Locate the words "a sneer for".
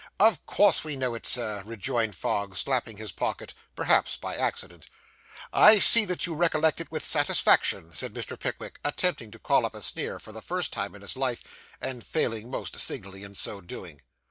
9.75-10.31